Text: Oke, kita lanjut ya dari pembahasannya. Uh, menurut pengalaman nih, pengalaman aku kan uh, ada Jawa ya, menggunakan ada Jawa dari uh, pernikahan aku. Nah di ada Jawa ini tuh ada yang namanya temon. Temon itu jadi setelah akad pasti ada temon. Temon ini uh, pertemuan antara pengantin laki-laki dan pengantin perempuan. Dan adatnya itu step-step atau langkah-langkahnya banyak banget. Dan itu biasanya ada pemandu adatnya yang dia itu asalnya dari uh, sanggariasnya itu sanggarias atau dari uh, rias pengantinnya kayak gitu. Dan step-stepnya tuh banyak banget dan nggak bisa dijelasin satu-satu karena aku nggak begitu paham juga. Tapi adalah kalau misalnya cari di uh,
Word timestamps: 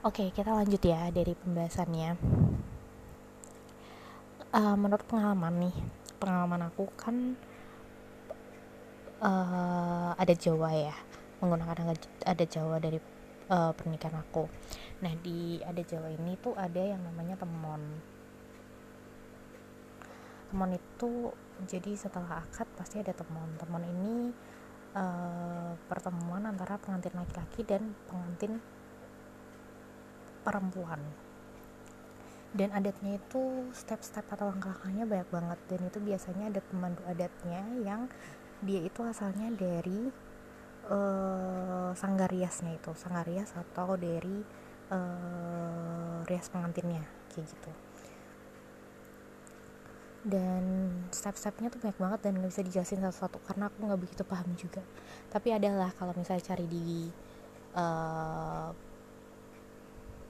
Oke, 0.00 0.32
kita 0.32 0.56
lanjut 0.56 0.80
ya 0.80 1.12
dari 1.12 1.36
pembahasannya. 1.36 2.16
Uh, 4.48 4.72
menurut 4.72 5.04
pengalaman 5.04 5.68
nih, 5.68 5.76
pengalaman 6.16 6.72
aku 6.72 6.88
kan 6.96 7.36
uh, 9.20 10.16
ada 10.16 10.32
Jawa 10.32 10.72
ya, 10.72 10.96
menggunakan 11.44 11.92
ada 12.24 12.44
Jawa 12.48 12.80
dari 12.80 12.96
uh, 13.52 13.76
pernikahan 13.76 14.24
aku. 14.24 14.48
Nah 15.04 15.12
di 15.20 15.60
ada 15.60 15.84
Jawa 15.84 16.08
ini 16.16 16.32
tuh 16.40 16.56
ada 16.56 16.80
yang 16.80 17.04
namanya 17.04 17.36
temon. 17.36 18.00
Temon 20.48 20.80
itu 20.80 21.28
jadi 21.68 21.92
setelah 21.92 22.48
akad 22.48 22.72
pasti 22.72 23.04
ada 23.04 23.12
temon. 23.12 23.52
Temon 23.60 23.84
ini 23.84 24.32
uh, 24.96 25.76
pertemuan 25.92 26.48
antara 26.48 26.80
pengantin 26.80 27.12
laki-laki 27.20 27.68
dan 27.68 27.92
pengantin 28.08 28.79
perempuan. 30.50 30.98
Dan 32.50 32.74
adatnya 32.74 33.14
itu 33.14 33.70
step-step 33.70 34.26
atau 34.26 34.50
langkah-langkahnya 34.50 35.06
banyak 35.06 35.30
banget. 35.30 35.58
Dan 35.70 35.80
itu 35.86 35.98
biasanya 36.02 36.50
ada 36.50 36.58
pemandu 36.66 37.06
adatnya 37.06 37.62
yang 37.86 38.10
dia 38.58 38.82
itu 38.82 39.00
asalnya 39.06 39.54
dari 39.54 40.10
uh, 40.90 41.94
sanggariasnya 41.94 42.74
itu 42.74 42.90
sanggarias 42.98 43.54
atau 43.54 43.94
dari 43.94 44.42
uh, 44.90 46.26
rias 46.26 46.50
pengantinnya 46.50 47.06
kayak 47.30 47.46
gitu. 47.54 47.70
Dan 50.20 50.90
step-stepnya 51.14 51.72
tuh 51.72 51.80
banyak 51.80 51.96
banget 52.02 52.20
dan 52.26 52.32
nggak 52.36 52.50
bisa 52.50 52.66
dijelasin 52.66 53.00
satu-satu 53.00 53.38
karena 53.46 53.70
aku 53.70 53.78
nggak 53.86 54.00
begitu 54.02 54.22
paham 54.26 54.50
juga. 54.58 54.82
Tapi 55.30 55.54
adalah 55.54 55.94
kalau 55.94 56.12
misalnya 56.18 56.44
cari 56.44 56.66
di 56.66 57.08
uh, 57.78 58.74